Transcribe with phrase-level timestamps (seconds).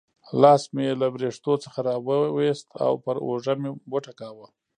[0.41, 1.95] لاس مې یې له وریښتو څخه را
[2.35, 4.47] وایست او پر اوږه مې وټکاوه.